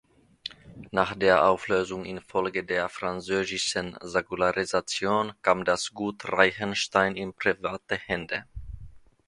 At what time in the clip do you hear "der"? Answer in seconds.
1.13-1.45, 2.63-2.89